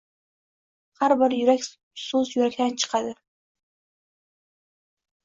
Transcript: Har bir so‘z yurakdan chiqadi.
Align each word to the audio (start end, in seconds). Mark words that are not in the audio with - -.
Har 1.01 1.13
bir 1.33 1.61
so‘z 2.03 2.31
yurakdan 2.37 2.73
chiqadi. 2.85 3.13